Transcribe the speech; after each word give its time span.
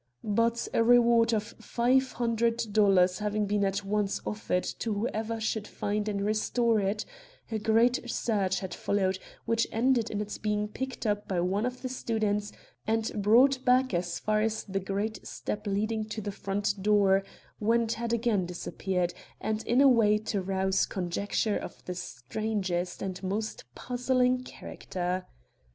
But 0.23 0.67
a 0.73 0.83
reward 0.83 1.31
of 1.31 1.43
five 1.59 2.13
hundred 2.13 2.73
dollars 2.73 3.19
having 3.19 3.45
been 3.45 3.63
at 3.63 3.85
once 3.85 4.19
offered 4.25 4.63
to 4.79 4.91
whoever 4.91 5.39
should 5.39 5.67
find 5.67 6.09
and 6.09 6.25
restore 6.25 6.79
it, 6.79 7.05
a 7.51 7.59
great 7.59 8.09
search 8.09 8.61
had 8.61 8.73
followed, 8.73 9.19
which 9.45 9.67
ended 9.71 10.09
in 10.09 10.19
its 10.19 10.39
being 10.39 10.67
picked 10.67 11.05
up 11.05 11.27
by 11.27 11.39
one 11.39 11.67
of 11.67 11.83
the 11.83 11.87
students 11.87 12.51
and 12.87 13.11
brought 13.21 13.63
back 13.63 13.93
as 13.93 14.17
far 14.17 14.41
as 14.41 14.63
the 14.63 14.79
great 14.79 15.23
step 15.27 15.67
leading 15.67 16.01
up 16.05 16.09
to 16.13 16.21
the 16.21 16.31
front 16.31 16.81
door, 16.81 17.23
when 17.59 17.81
it 17.83 17.93
had 17.93 18.11
again 18.11 18.47
disappeared, 18.47 19.13
and 19.39 19.63
in 19.67 19.81
a 19.81 19.87
way 19.87 20.17
to 20.17 20.41
rouse 20.41 20.87
conjecture 20.87 21.59
of 21.59 21.85
the 21.85 21.93
strangest 21.93 23.03
and 23.03 23.21
most 23.21 23.65
puzzling 23.75 24.43
character. 24.43 25.27